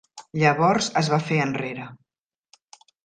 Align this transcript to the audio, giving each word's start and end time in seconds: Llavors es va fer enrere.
Llavors 0.43 0.87
es 1.01 1.11
va 1.15 1.19
fer 1.27 1.39
enrere. 1.45 1.85